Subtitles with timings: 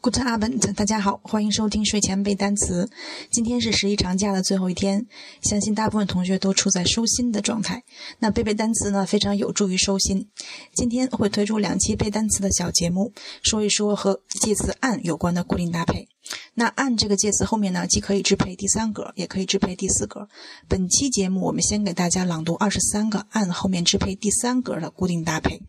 [0.00, 2.88] Good Abend，大家好，欢迎收听睡前背单词。
[3.32, 5.06] 今天是十一长假的最后一天，
[5.42, 7.82] 相信大部分同学都处在收心的状态。
[8.20, 10.28] 那背背单词呢，非常有助于收心。
[10.72, 16.08] 今天会推出两期背单词的小节目，说一说和介词 an 有关的固定搭配。
[16.54, 20.28] 那 an 这个介词后面呢，既可以支配第三格，也可以支配第四格。
[20.68, 25.60] 本期节目我们先给大家朗读二十三个 an 后面支配第三格的固定搭配。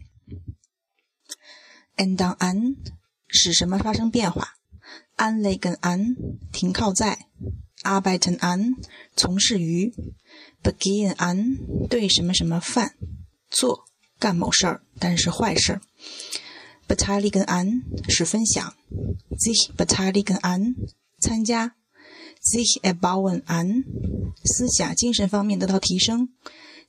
[1.98, 2.76] And on an
[3.30, 4.56] 使什么发生变化
[5.18, 6.16] ？anlegen an
[6.52, 7.28] 停靠在
[7.84, 8.76] ，arbeiten an
[9.16, 9.94] 从事于
[10.64, 12.96] ，begin an 对什么什么犯
[13.50, 13.86] 做
[14.20, 15.82] 干某事儿，但是坏事儿。
[16.88, 18.74] beteiligen an 是分享
[19.38, 20.74] ，sich beteiligen an
[21.20, 21.76] 参加
[22.42, 23.84] ，sich erbauen an
[24.44, 26.30] 思想精神方面得到提升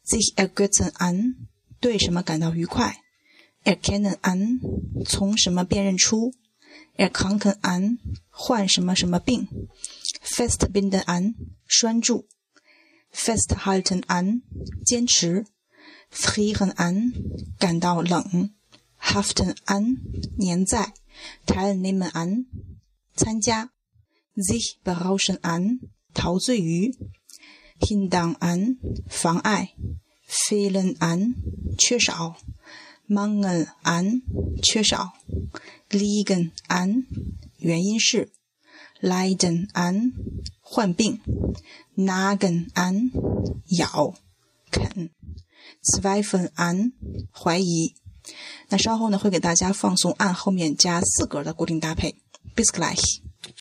[0.06, 1.34] ，sich ergötzen an
[1.80, 3.02] 对什么感到愉快。
[3.64, 4.60] Erkennen an
[5.04, 6.34] 从什么辨认出
[6.96, 7.98] ，erkranken an
[8.30, 9.48] 患什么什么病
[10.22, 11.34] ，festbinden an
[11.66, 12.26] 拴住
[13.12, 14.42] ，festhalten an
[14.84, 15.46] 坚持
[16.10, 17.12] ，frieren an
[17.58, 18.50] 感到冷
[18.98, 19.98] ，haften an
[20.38, 20.94] 粘在
[21.46, 22.46] ，teilnehmen an
[23.14, 23.70] 参加
[24.36, 25.80] ，sich berauschen an
[26.14, 26.96] 陶醉于
[27.78, 29.74] ，hindern an 妨碍
[30.26, 31.34] ，fehlen an
[31.76, 32.36] 缺少。
[33.10, 34.22] Mangel an
[34.62, 35.12] 缺少
[35.90, 37.06] ，liegen an
[37.58, 38.30] 原因是
[39.00, 40.12] ，leiden an
[40.60, 41.20] 患病
[41.96, 43.10] ，nagen an
[43.76, 44.14] 咬
[44.70, 45.10] 啃
[45.82, 46.92] ，zweifeln an
[47.32, 47.94] 怀疑。
[48.68, 52.16] 那稍后呢会给大家放送按后面加四格的固定搭配。
[52.54, 53.29] bis gleich。